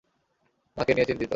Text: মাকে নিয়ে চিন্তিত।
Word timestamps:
মাকে 0.77 0.91
নিয়ে 0.93 1.07
চিন্তিত। 1.09 1.29